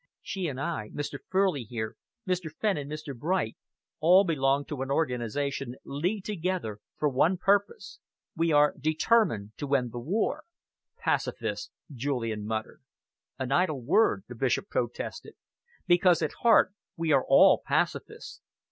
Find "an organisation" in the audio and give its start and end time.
4.81-5.75